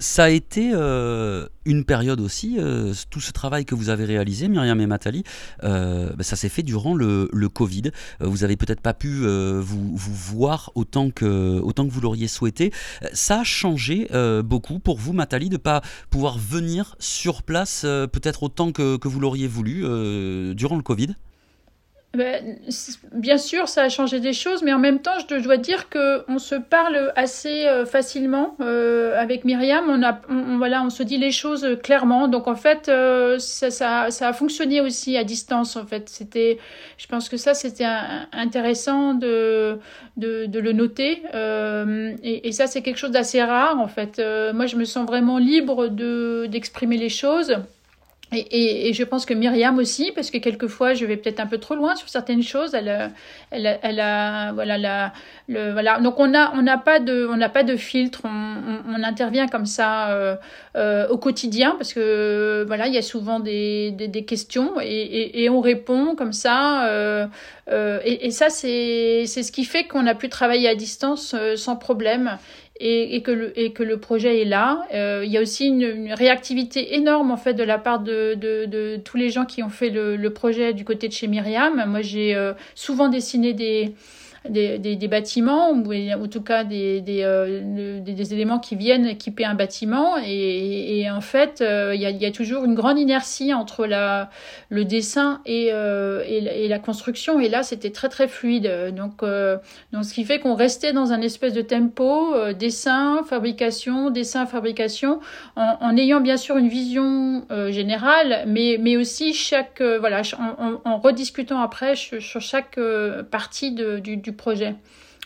Ça 0.00 0.24
a 0.24 0.28
été 0.28 0.72
euh, 0.74 1.46
une 1.64 1.84
période 1.84 2.20
aussi, 2.20 2.56
euh, 2.58 2.92
tout 3.10 3.20
ce 3.20 3.30
travail 3.30 3.64
que 3.64 3.76
vous 3.76 3.90
avez 3.90 4.04
réalisé, 4.04 4.48
Myriam 4.48 4.80
et 4.80 4.86
Matali, 4.86 5.22
euh, 5.62 6.12
bah, 6.16 6.24
ça 6.24 6.34
s'est 6.34 6.48
fait 6.48 6.64
durant 6.64 6.94
le, 6.94 7.28
Covid. 7.48 7.92
vous 8.20 8.42
avez 8.42 8.56
peut-être 8.56 8.80
pas 8.80 8.94
pu 8.94 9.24
vous, 9.26 9.96
voir 9.96 10.72
autant 10.74 11.10
que, 11.10 11.60
vous 11.60 12.00
l'auriez 12.00 12.26
souhaité. 12.26 12.72
Ça 13.12 13.40
a 13.40 13.44
changé 13.44 14.08
beaucoup 14.44 14.78
pour 14.78 14.98
vous, 14.98 15.12
Matali, 15.12 15.48
de 15.48 15.54
ne 15.54 15.58
pas 15.58 15.82
pouvoir 16.10 16.38
venir 16.38 16.96
sur 16.98 17.42
place 17.42 17.82
peut-être 17.82 18.42
autant 18.42 18.72
que, 18.72 19.06
vous 19.06 19.20
l'auriez 19.20 19.46
voulu 19.46 19.82
durant 20.54 20.76
le 20.76 20.82
Covid? 20.82 21.14
Bien 23.12 23.38
sûr, 23.38 23.68
ça 23.68 23.82
a 23.82 23.88
changé 23.88 24.20
des 24.20 24.32
choses, 24.32 24.62
mais 24.62 24.72
en 24.72 24.78
même 24.78 25.00
temps, 25.00 25.12
je 25.28 25.36
dois 25.36 25.56
dire 25.56 25.88
qu'on 25.90 26.38
se 26.38 26.54
parle 26.54 27.12
assez 27.16 27.66
euh, 27.66 27.84
facilement 27.86 28.56
euh, 28.60 29.20
avec 29.20 29.44
Myriam. 29.44 29.84
On, 29.88 30.02
a, 30.02 30.20
voilà, 30.58 30.82
on 30.82 30.90
se 30.90 31.02
dit 31.02 31.18
les 31.18 31.32
choses 31.32 31.66
clairement. 31.82 32.28
Donc 32.28 32.48
en 32.48 32.54
fait, 32.54 32.88
euh, 32.88 33.38
ça, 33.38 33.70
ça, 33.70 34.10
ça, 34.10 34.28
a 34.28 34.32
fonctionné 34.32 34.80
aussi 34.80 35.16
à 35.16 35.24
distance. 35.24 35.76
En 35.76 35.86
fait, 35.86 36.08
c'était, 36.08 36.58
je 36.98 37.06
pense 37.06 37.28
que 37.28 37.36
ça, 37.36 37.54
c'était 37.54 37.86
intéressant 38.32 39.14
de, 39.14 39.78
de, 40.16 40.46
de, 40.46 40.60
le 40.60 40.72
noter. 40.72 41.22
Et, 42.22 42.48
et, 42.48 42.52
ça, 42.52 42.66
c'est 42.66 42.82
quelque 42.82 42.98
chose 42.98 43.10
d'assez 43.10 43.42
rare. 43.42 43.80
En 43.80 43.88
fait, 43.88 44.22
moi, 44.54 44.66
je 44.66 44.76
me 44.76 44.84
sens 44.84 45.06
vraiment 45.06 45.38
libre 45.38 45.88
de 45.88 46.46
d'exprimer 46.50 46.96
les 46.96 47.08
choses. 47.08 47.56
Et, 48.34 48.92
je 48.92 49.04
pense 49.04 49.26
que 49.26 49.34
Myriam 49.34 49.78
aussi, 49.78 50.12
parce 50.14 50.30
que 50.30 50.38
quelquefois 50.38 50.94
je 50.94 51.06
vais 51.06 51.16
peut-être 51.16 51.40
un 51.40 51.46
peu 51.46 51.58
trop 51.58 51.74
loin 51.74 51.94
sur 51.94 52.08
certaines 52.08 52.42
choses. 52.42 52.74
Elle, 52.74 53.10
elle, 53.50 53.78
elle 53.82 54.00
a, 54.00 54.52
voilà, 54.52 55.12
le, 55.48 55.72
voilà. 55.72 56.00
Donc 56.00 56.18
on 56.18 56.34
a, 56.34 56.52
on 56.54 56.62
n'a 56.62 56.78
pas 56.78 57.00
de, 57.00 57.26
on 57.30 57.36
n'a 57.36 57.48
pas 57.48 57.62
de 57.62 57.76
filtre. 57.76 58.22
On, 58.24 59.02
intervient 59.04 59.48
comme 59.48 59.66
ça 59.66 60.10
euh, 60.12 60.34
euh, 60.76 61.06
au 61.08 61.18
quotidien, 61.18 61.74
parce 61.76 61.92
que 61.92 62.64
voilà, 62.66 62.86
il 62.86 62.94
y 62.94 62.98
a 62.98 63.02
souvent 63.02 63.38
des, 63.38 63.90
des, 63.90 64.24
questions 64.24 64.80
et, 64.80 65.48
on 65.50 65.60
répond 65.60 66.14
comme 66.16 66.32
ça. 66.32 66.88
Euh, 66.88 67.26
et, 68.04 68.30
ça, 68.30 68.48
c'est, 68.50 69.24
c'est 69.26 69.42
ce 69.42 69.52
qui 69.52 69.64
fait 69.64 69.84
qu'on 69.84 70.06
a 70.06 70.14
pu 70.14 70.28
travailler 70.28 70.68
à 70.68 70.74
distance 70.74 71.34
sans 71.56 71.76
problème. 71.76 72.38
Et, 72.80 73.22
que, 73.22 73.30
le, 73.30 73.58
et 73.58 73.72
que 73.72 73.82
le 73.82 73.98
projet 73.98 74.40
est 74.40 74.44
là. 74.44 74.86
Euh, 74.92 75.22
il 75.24 75.30
y 75.30 75.38
a 75.38 75.40
aussi 75.40 75.66
une, 75.66 76.12
réactivité 76.12 76.96
énorme 76.96 77.30
en 77.30 77.36
fait 77.36 77.54
de 77.54 77.62
la 77.62 77.78
part 77.78 78.00
de, 78.00 78.34
de, 78.34 78.66
de 78.66 78.96
tous 78.96 79.16
les 79.16 79.30
gens 79.30 79.44
qui 79.44 79.62
ont 79.62 79.68
fait 79.68 79.90
le, 79.90 80.16
le, 80.16 80.30
projet 80.32 80.72
du 80.72 80.84
côté 80.84 81.08
de 81.08 81.12
chez 81.12 81.28
Myriam. 81.28 81.84
Moi, 81.86 82.02
j'ai 82.02 82.34
euh, 82.34 82.52
souvent 82.74 83.08
dessiné 83.08 83.52
des 83.52 83.94
des, 84.48 84.78
des, 84.78 85.08
bâtiments 85.08 85.70
ou 85.70 85.92
en 85.92 86.28
tout 86.28 86.42
cas 86.42 86.64
des, 86.64 87.02
euh, 87.08 88.00
des, 88.00 88.12
des, 88.12 88.34
éléments 88.34 88.58
qui 88.58 88.76
viennent 88.76 89.06
équiper 89.06 89.44
un 89.44 89.54
bâtiment. 89.54 90.16
Et, 90.24 91.08
en 91.10 91.20
fait 91.20 91.60
euh, 91.60 91.94
il 91.94 92.00
y, 92.00 92.26
a, 92.26 92.30
toujours 92.30 92.64
une 92.64 92.74
grande 92.74 92.98
inertie 92.98 93.54
entre 93.54 93.86
la, 93.86 94.30
le 94.68 94.84
dessin 94.84 95.40
et, 95.46 95.70
euh, 95.72 96.22
et, 96.26 96.68
la 96.68 96.78
construction. 96.78 97.40
Et 97.40 97.48
là 97.48 97.62
c'était 97.62 97.90
très 97.90 98.08
très 98.08 98.28
fluide. 98.28 98.70
Donc, 98.94 99.22
donc 99.92 100.04
ce 100.04 100.12
qui 100.12 100.24
fait 100.24 100.40
qu'on 100.40 100.54
restait 100.54 100.92
dans 100.92 101.12
un 101.12 101.20
espèce 101.20 101.54
de 101.54 101.62
tempo 101.62 102.34
dessin 102.58 103.22
fabrication 103.24 104.10
dessin 104.10 104.46
fabrication 104.46 105.20
en, 105.56 105.76
en, 105.80 105.96
ayant 105.96 106.20
bien 106.20 106.36
sûr 106.36 106.56
une 106.56 106.68
vision 106.68 107.46
générale 107.70 108.44
mais, 108.46 108.76
mais 108.80 108.96
aussi 108.96 109.32
chaque 109.32 109.80
voilà 109.80 110.22
en, 110.38 110.80
en, 110.84 110.98
rediscutant 110.98 111.60
après 111.60 111.94
sur, 111.96 112.40
chaque 112.40 112.78
partie 113.30 113.72
de, 113.72 113.98
du 113.98 114.33
projet. 114.36 114.74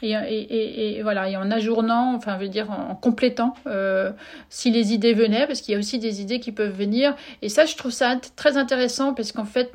Et, 0.03 1.01
voilà, 1.03 1.29
et 1.29 1.37
en 1.37 1.51
ajournant, 1.51 2.15
enfin, 2.15 2.37
veut 2.37 2.49
dire 2.49 2.71
en, 2.71 2.95
complétant, 2.95 3.55
euh, 3.67 4.11
si 4.49 4.71
les 4.71 4.93
idées 4.93 5.13
venaient, 5.13 5.47
parce 5.47 5.61
qu'il 5.61 5.73
y 5.73 5.77
a 5.77 5.79
aussi 5.79 5.99
des 5.99 6.21
idées 6.21 6.39
qui 6.39 6.53
peuvent 6.53 6.77
venir. 6.77 7.17
Et 7.43 7.49
ça, 7.49 7.65
je 7.67 7.77
trouve 7.77 7.91
ça 7.91 8.17
très 8.37 8.57
intéressant, 8.57 9.15
parce 9.15 9.33
qu'en 9.33 9.45
fait, 9.45 9.75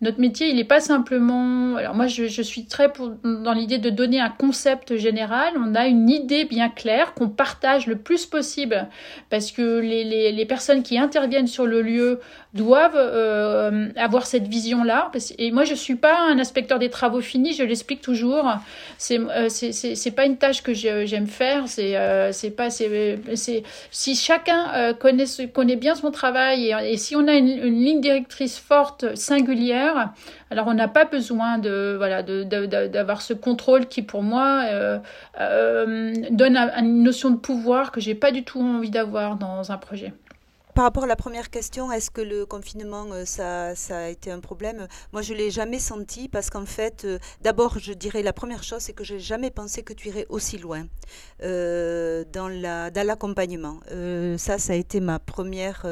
notre 0.00 0.20
métier, 0.20 0.48
il 0.48 0.56
n'est 0.56 0.64
pas 0.64 0.80
simplement. 0.80 1.76
Alors 1.76 1.94
moi, 1.94 2.06
je, 2.06 2.42
suis 2.42 2.66
très 2.66 2.92
pour, 2.92 3.10
dans 3.22 3.52
l'idée 3.52 3.78
de 3.78 3.90
donner 3.90 4.20
un 4.20 4.30
concept 4.30 4.96
général. 4.96 5.52
On 5.56 5.74
a 5.74 5.86
une 5.86 6.08
idée 6.08 6.44
bien 6.44 6.68
claire 6.68 7.12
qu'on 7.14 7.28
partage 7.28 7.86
le 7.86 7.96
plus 7.96 8.26
possible, 8.26 8.88
parce 9.28 9.52
que 9.52 9.80
les, 9.80 10.32
les, 10.32 10.46
personnes 10.46 10.82
qui 10.82 10.98
interviennent 10.98 11.46
sur 11.46 11.66
le 11.66 11.82
lieu 11.82 12.20
doivent 12.54 12.96
euh, 12.96 13.88
avoir 13.96 14.26
cette 14.26 14.48
vision-là. 14.48 15.12
Et 15.38 15.52
moi, 15.52 15.64
je 15.64 15.74
suis 15.74 15.94
pas 15.94 16.18
un 16.28 16.38
inspecteur 16.38 16.78
des 16.78 16.90
travaux 16.90 17.20
finis, 17.20 17.52
je 17.52 17.62
l'explique 17.62 18.00
toujours. 18.00 18.50
C'est 18.98 19.20
euh, 19.20 19.48
c'est 19.50 20.14
pas 20.14 20.24
une 20.24 20.36
tâche 20.36 20.62
que 20.62 20.72
j'aime 20.72 21.26
faire. 21.26 21.68
C'est 21.68 21.96
euh, 21.96 22.32
pas 22.56 22.68
si 22.70 24.14
chacun 24.14 24.72
euh, 24.74 24.94
connaît 24.94 25.76
bien 25.76 25.94
son 25.94 26.10
travail 26.10 26.74
et, 26.84 26.96
si 26.96 27.16
on 27.16 27.26
a 27.28 27.34
une, 27.34 27.60
ligne 27.84 28.00
directrice 28.00 28.58
forte, 28.58 29.16
singulière, 29.16 30.12
alors 30.50 30.66
on 30.66 30.74
n'a 30.74 30.88
pas 30.88 31.04
besoin 31.04 31.58
d'avoir 31.58 33.22
ce 33.22 33.34
contrôle 33.34 33.86
qui 33.86 34.02
pour 34.02 34.22
moi 34.22 34.62
euh, 34.66 34.98
euh, 35.40 36.14
donne 36.30 36.56
une 36.56 37.02
notion 37.02 37.30
de 37.30 37.36
pouvoir 37.36 37.92
que 37.92 38.00
j'ai 38.00 38.14
pas 38.14 38.32
du 38.32 38.44
tout 38.44 38.60
envie 38.60 38.90
d'avoir 38.90 39.36
dans 39.36 39.72
un 39.72 39.76
projet. 39.76 40.12
Par 40.74 40.84
rapport 40.84 41.04
à 41.04 41.06
la 41.06 41.16
première 41.16 41.50
question, 41.50 41.90
est-ce 41.90 42.10
que 42.10 42.20
le 42.20 42.46
confinement, 42.46 43.06
euh, 43.12 43.24
ça, 43.24 43.74
a 43.90 44.08
été 44.08 44.30
un 44.30 44.38
problème? 44.38 44.86
Moi, 45.12 45.20
je 45.20 45.32
ne 45.32 45.38
l'ai 45.38 45.50
jamais 45.50 45.80
senti 45.80 46.28
parce 46.28 46.48
qu'en 46.48 46.64
fait, 46.64 47.04
euh, 47.04 47.18
d'abord, 47.40 47.78
je 47.78 47.92
dirais 47.92 48.22
la 48.22 48.32
première 48.32 48.62
chose, 48.62 48.82
c'est 48.82 48.92
que 48.92 49.02
je 49.02 49.14
n'ai 49.14 49.20
jamais 49.20 49.50
pensé 49.50 49.82
que 49.82 49.92
tu 49.92 50.08
irais 50.08 50.26
aussi 50.28 50.58
loin 50.58 50.86
euh, 51.42 52.24
dans 52.32 52.48
l'accompagnement. 52.48 53.80
Ça, 54.38 54.58
ça 54.58 54.72
a 54.72 54.76
été 54.76 55.00
ma 55.00 55.18
première 55.18 55.86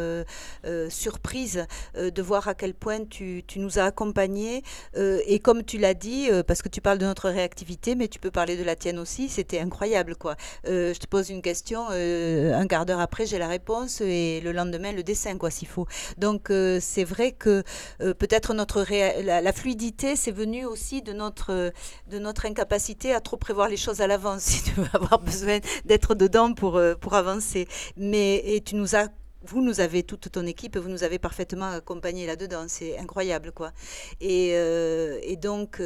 surprise 0.89 1.67
de 1.95 2.23
voir 2.23 2.47
à 2.49 2.55
quel 2.55 2.75
point 2.75 3.05
tu, 3.05 3.43
tu 3.47 3.59
nous 3.59 3.79
as 3.79 3.85
accompagnés. 3.85 4.63
et 4.95 5.39
comme 5.41 5.65
tu 5.65 5.79
l'as 5.79 5.95
dit, 5.95 6.29
parce 6.47 6.63
que 6.63 6.69
tu 6.69 6.81
parles 6.81 6.99
de 6.99 7.07
notre 7.07 7.31
réactivité, 7.31 7.95
mais 7.95 8.09
tu 8.09 8.19
peux 8.19 8.31
parler 8.31 8.57
de 8.57 8.65
la 8.65 8.77
tienne 8.77 8.99
aussi, 8.99 9.29
c'était 9.29 9.61
incroyable. 9.61 10.17
quoi. 10.17 10.37
je 10.65 10.99
te 10.99 11.07
pose 11.07 11.31
une 11.31 11.43
question, 11.43 11.89
un 11.89 12.67
quart 12.67 12.87
d'heure 12.87 13.01
après, 13.01 13.27
j'ai 13.27 13.39
la 13.39 13.49
réponse 13.49 14.01
et 14.01 14.41
le 14.41 14.53
lendemain, 14.53 14.68
le 14.71 15.03
dessin, 15.03 15.37
quoi, 15.39 15.51
s'il 15.51 15.69
faut. 15.69 15.87
Donc, 16.17 16.51
euh, 16.51 16.79
c'est 16.81 17.05
vrai 17.05 17.33
que 17.33 17.63
euh, 18.01 18.15
peut-être 18.15 18.55
notre 18.55 18.85
la, 19.23 19.53
fluidité, 19.53 20.17
c'est 20.17 20.33
venu 20.33 20.65
aussi 20.65 21.03
de 21.03 21.13
notre, 21.13 21.73
de 22.09 22.19
notre 22.19 22.47
incapacité 22.47 23.13
à 23.13 23.21
trop 23.21 23.37
prévoir 23.37 23.69
les 23.69 23.77
choses 23.77 24.01
à 24.01 24.07
l'avance, 24.07 24.43
si 24.43 24.63
tu 24.63 24.71
veux 24.73 24.89
avoir 24.93 25.21
besoin 25.21 25.59
d'être 25.85 26.15
dedans 26.15 26.53
pour, 26.55 26.77
euh, 26.77 26.95
pour 26.95 27.15
avancer. 27.15 27.67
Mais, 27.97 28.43
et 28.45 28.61
tu 28.61 28.77
nous 28.77 28.95
as 28.95 29.09
vous 29.43 29.63
nous 29.63 29.81
avez 29.81 30.03
toute 30.03 30.31
ton 30.31 30.47
équipe, 30.47 30.77
vous 30.77 30.89
nous 30.89 31.05
avez 31.05 31.19
parfaitement 31.19 31.71
accompagné 31.71 32.27
là-dedans, 32.27 32.65
c'est 32.69 32.99
incroyable 32.99 33.53
quoi. 33.53 33.73
Et, 34.21 34.51
et 34.51 35.37
donc 35.37 35.81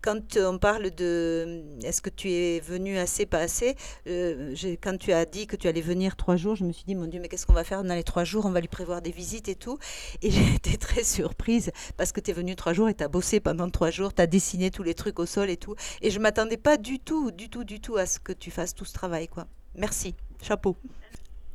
quand 0.00 0.36
on 0.36 0.58
parle 0.58 0.90
de 0.90 1.64
est-ce 1.82 2.02
que 2.02 2.10
tu 2.10 2.30
es 2.30 2.60
venu 2.60 2.98
assez, 2.98 3.26
pas 3.26 3.38
assez, 3.38 3.76
euh, 4.06 4.54
quand 4.82 4.96
tu 4.98 5.12
as 5.12 5.24
dit 5.24 5.46
que 5.46 5.56
tu 5.56 5.68
allais 5.68 5.80
venir 5.80 6.16
trois 6.16 6.36
jours, 6.36 6.54
je 6.54 6.64
me 6.64 6.72
suis 6.72 6.84
dit, 6.84 6.94
mon 6.94 7.06
Dieu, 7.06 7.20
mais 7.20 7.28
qu'est-ce 7.28 7.46
qu'on 7.46 7.52
va 7.52 7.64
faire 7.64 7.82
dans 7.82 7.94
les 7.94 8.04
trois 8.04 8.24
jours? 8.24 8.46
On 8.46 8.50
va 8.50 8.60
lui 8.60 8.68
prévoir 8.68 9.02
des 9.02 9.10
visites 9.10 9.48
et 9.48 9.54
tout. 9.54 9.78
Et 10.22 10.30
j'ai 10.30 10.54
été 10.54 10.76
très 10.76 11.04
surprise 11.04 11.70
parce 11.96 12.12
que 12.12 12.20
tu 12.20 12.30
es 12.30 12.34
venu 12.34 12.56
trois 12.56 12.72
jours 12.72 12.88
et 12.88 12.94
tu 12.94 13.04
as 13.04 13.08
bossé 13.08 13.40
pendant 13.40 13.68
trois 13.70 13.90
jours, 13.90 14.14
tu 14.14 14.22
as 14.22 14.26
dessiné 14.26 14.70
tous 14.70 14.82
les 14.82 14.94
trucs 14.94 15.18
au 15.18 15.26
sol 15.26 15.50
et 15.50 15.56
tout. 15.56 15.74
Et 16.02 16.10
je 16.10 16.18
m'attendais 16.18 16.56
pas 16.56 16.76
du 16.76 16.98
tout, 16.98 17.30
du 17.30 17.48
tout, 17.50 17.64
du 17.64 17.80
tout 17.80 17.96
à 17.96 18.06
ce 18.06 18.18
que 18.18 18.32
tu 18.32 18.50
fasses 18.50 18.74
tout 18.74 18.84
ce 18.84 18.94
travail. 18.94 19.28
quoi. 19.28 19.46
Merci, 19.74 20.14
chapeau. 20.42 20.76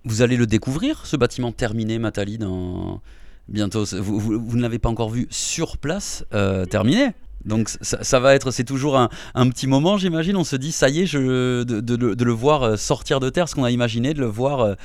Vous 0.06 0.22
allez 0.22 0.38
le 0.38 0.46
découvrir, 0.46 1.06
ce 1.06 1.16
bâtiment 1.16 1.52
terminé, 1.52 1.98
Matali, 1.98 2.38
dans 2.38 3.02
bientôt. 3.48 3.86
Vous, 3.86 4.58
ne 4.58 4.62
l'avez 4.62 4.80
pas 4.80 4.90
encore 4.90 5.10
vu 5.10 5.28
sur 5.30 5.78
place, 5.78 6.26
euh, 6.34 6.66
terminé 6.66 7.14
donc 7.46 7.70
ça, 7.82 8.20
va 8.20 8.36
être, 8.36 8.52
c'est 8.52 8.64
toujours 8.64 8.98
un, 8.98 9.10
petit 9.50 9.68
moment, 9.68 9.98
j'imagine. 9.98 10.38
On 10.38 10.46
se 10.46 10.56
dit, 10.56 10.72
ça 10.72 10.88
y 10.88 11.02
est, 11.02 11.06
je, 11.06 11.64
de, 11.64 11.82
de, 11.82 12.24
le 12.24 12.32
voir 12.32 12.64
euh, 12.64 12.76
sortir 12.78 13.20
de 13.20 13.30
terre, 13.30 13.50
ce 13.50 13.56
qu'on 13.56 13.66
a 13.66 13.72
imaginé, 13.72 14.14
de 14.14 14.22
le 14.22 14.28
voir 14.28 14.62
euh, 14.62 14.76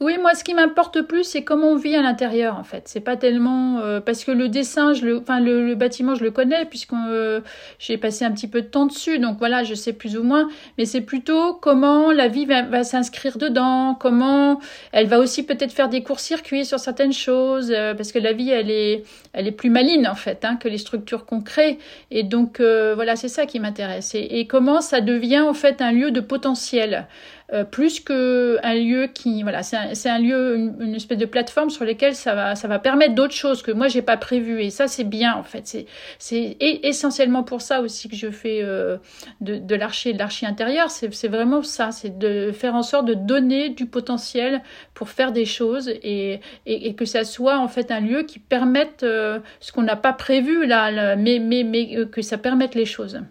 oui, 0.00 0.16
moi, 0.16 0.36
ce 0.36 0.44
qui 0.44 0.54
m'importe 0.54 1.02
plus, 1.02 1.24
c'est 1.24 1.42
comment 1.42 1.70
on 1.72 1.76
vit 1.76 1.96
à 1.96 2.02
l'intérieur, 2.02 2.56
en 2.56 2.62
fait. 2.62 2.84
C'est 2.86 3.00
pas 3.00 3.16
tellement 3.16 3.80
euh, 3.80 4.00
parce 4.00 4.24
que 4.24 4.30
le 4.30 4.48
dessin, 4.48 4.92
je 4.92 5.04
le, 5.04 5.18
enfin 5.18 5.40
le, 5.40 5.74
bâtiment, 5.74 6.14
je 6.14 6.22
le 6.22 6.30
connais 6.30 6.66
puisque 6.66 6.92
euh, 6.92 7.40
j'ai 7.80 7.98
passé 7.98 8.24
un 8.24 8.30
petit 8.30 8.46
peu 8.46 8.62
de 8.62 8.68
temps 8.68 8.86
dessus, 8.86 9.18
donc 9.18 9.38
voilà, 9.38 9.64
je 9.64 9.74
sais 9.74 9.92
plus 9.92 10.16
ou 10.16 10.22
moins. 10.22 10.48
Mais 10.78 10.84
c'est 10.84 11.00
plutôt 11.00 11.52
comment 11.52 12.12
la 12.12 12.28
vie 12.28 12.46
va, 12.46 12.84
s'inscrire 12.84 13.38
dedans, 13.38 13.96
comment 13.98 14.60
elle 14.92 15.08
va 15.08 15.18
aussi 15.18 15.44
peut-être 15.44 15.72
faire 15.72 15.88
des 15.88 16.04
courts-circuits 16.04 16.64
sur 16.64 16.78
certaines 16.78 17.12
choses, 17.12 17.72
euh, 17.74 17.92
parce 17.94 18.12
que 18.12 18.20
la 18.20 18.32
vie, 18.32 18.50
elle 18.50 18.70
est, 18.70 19.02
elle 19.32 19.48
est 19.48 19.52
plus 19.52 19.70
maligne 19.70 20.06
en 20.06 20.14
fait 20.14 20.44
hein, 20.44 20.54
que 20.56 20.68
les 20.68 20.78
structures 20.78 21.26
qu'on 21.26 21.40
crée. 21.40 21.78
Et 22.12 22.22
donc 22.22 22.60
voilà, 22.60 23.16
c'est 23.16 23.28
ça 23.28 23.46
qui 23.46 23.58
m'intéresse. 23.58 24.14
Et, 24.14 24.38
et 24.38 24.46
comment 24.46 24.80
ça 24.80 25.00
devient 25.00 25.40
en 25.40 25.54
fait 25.54 25.82
un 25.82 25.90
lieu 25.90 26.12
de 26.12 26.20
potentiel. 26.20 27.08
Euh, 27.54 27.64
plus 27.64 28.00
qu'un 28.00 28.74
lieu 28.74 29.06
qui 29.06 29.42
voilà 29.42 29.62
c'est 29.62 30.10
un, 30.10 30.18
lieu 30.18 30.56
une, 30.80 30.94
espèce 30.94 31.16
de 31.16 31.24
plateforme 31.24 31.70
sur 31.70 31.86
lesquelles 31.86 32.14
ça 32.14 32.34
va 32.34 32.54
ça 32.54 32.68
va 32.68 32.78
permettre 32.78 33.14
d'autres 33.14 33.34
choses 33.34 33.62
que 33.62 33.70
moi 33.70 33.88
j'ai 33.88 34.02
pas 34.02 34.18
prévu 34.18 34.60
et 34.62 34.68
ça 34.68 34.86
c'est 34.86 35.04
bien 35.04 35.34
en 35.34 35.42
fait. 35.42 35.66
C'est 35.66 35.86
c'est 36.18 36.58
essentiellement 36.60 37.42
pour 37.44 37.62
ça 37.62 37.80
aussi 37.80 38.10
que 38.10 38.16
je 38.16 38.30
fais 38.30 38.60
euh, 38.62 38.98
de, 39.40 39.56
de 39.56 39.74
l'archi 39.74 40.12
de 40.12 40.18
l'archi 40.18 40.44
intérieur. 40.44 40.90
C'est 40.90 41.28
vraiment 41.28 41.62
ça. 41.62 41.90
C'est 41.90 42.18
de 42.18 42.52
faire 42.52 42.74
en 42.74 42.82
sorte 42.82 43.06
de 43.06 43.14
donner 43.14 43.70
du 43.70 43.86
potentiel 43.86 44.62
pour 44.92 45.08
faire 45.08 45.32
des 45.32 45.46
choses 45.46 45.88
et, 45.88 46.40
et, 46.66 46.94
que 46.94 47.06
ça 47.06 47.24
soit 47.24 47.58
en 47.58 47.68
fait 47.68 47.90
un 47.90 48.00
lieu 48.00 48.24
qui 48.24 48.40
permette 48.40 49.04
euh, 49.04 49.38
ce 49.60 49.72
qu'on 49.72 49.82
n'a 49.82 49.96
pas 49.96 50.12
prévu 50.12 50.66
là, 50.66 51.16
mais 51.16 51.38
mais 51.38 51.62
mais 51.64 52.06
que 52.08 52.20
ça 52.20 52.36
permette 52.36 52.74
les 52.74 52.84
choses 52.84 53.22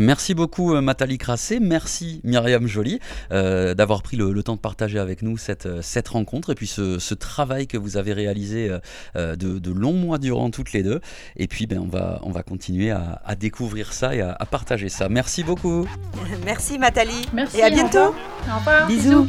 merci 0.00 0.34
beaucoup 0.34 0.74
euh, 0.74 0.80
Matali 0.80 1.18
Crassé, 1.18 1.60
merci 1.60 2.20
Myriam 2.24 2.66
Joly 2.66 3.00
euh, 3.32 3.74
d'avoir 3.74 4.02
pris 4.02 4.16
le, 4.16 4.42
temps 4.42 4.56
de 4.56 4.60
partager 4.60 4.98
avec 4.98 5.22
nous 5.22 5.36
cette, 5.36 5.66
euh, 5.66 5.82
cette 5.82 6.08
rencontre 6.08 6.50
et 6.50 6.54
puis 6.54 6.66
ce, 6.66 7.14
travail 7.14 7.66
que 7.66 7.76
vous 7.76 7.96
avez 7.96 8.12
réalisé 8.12 8.70
de, 9.16 9.72
longs 9.72 9.92
mois 9.92 10.18
durant 10.18 10.50
toutes 10.50 10.72
les 10.72 10.82
deux. 10.82 11.00
Et 11.36 11.48
puis 11.48 11.66
ben, 11.66 11.78
on, 11.80 11.88
va, 11.88 12.20
on 12.22 12.30
va 12.30 12.42
continuer 12.42 12.90
à, 12.90 13.20
découvrir 13.38 13.92
ça 13.92 14.14
et 14.14 14.20
à, 14.20 14.36
partager 14.50 14.88
ça. 14.88 15.08
Merci 15.08 15.42
beaucoup. 15.42 15.86
Merci 16.44 16.78
Matali. 16.78 17.26
Merci. 17.32 17.58
Et 17.58 17.62
à 17.62 17.70
bientôt. 17.70 18.14
Au 18.48 18.58
revoir. 18.58 18.86
Bisous. 18.86 19.28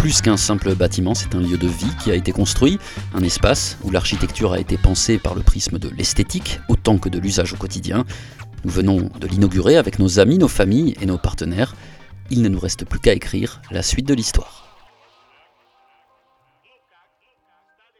Plus 0.00 0.22
qu'un 0.22 0.38
simple 0.38 0.74
bâtiment, 0.74 1.14
c'est 1.14 1.34
un 1.34 1.40
lieu 1.40 1.58
de 1.58 1.68
vie 1.68 1.94
qui 2.02 2.10
a 2.10 2.14
été 2.14 2.32
construit, 2.32 2.78
un 3.12 3.22
espace 3.22 3.76
où 3.84 3.90
l'architecture 3.90 4.54
a 4.54 4.58
été 4.58 4.78
pensée 4.78 5.18
par 5.18 5.34
le 5.34 5.42
prisme 5.42 5.78
de 5.78 5.90
l'esthétique 5.90 6.58
autant 6.70 6.96
que 6.96 7.10
de 7.10 7.18
l'usage 7.18 7.52
au 7.52 7.56
quotidien. 7.56 8.06
Nous 8.64 8.70
venons 8.70 9.10
de 9.20 9.26
l'inaugurer 9.26 9.76
avec 9.76 9.98
nos 9.98 10.18
amis, 10.18 10.38
nos 10.38 10.48
familles 10.48 10.96
et 11.02 11.06
nos 11.06 11.18
partenaires. 11.18 11.74
Il 12.30 12.40
ne 12.40 12.48
nous 12.48 12.58
reste 12.58 12.86
plus 12.86 12.98
qu'à 12.98 13.12
écrire 13.12 13.60
la 13.70 13.82
suite 13.82 14.08
de 14.08 14.14
l'histoire. 14.14 14.69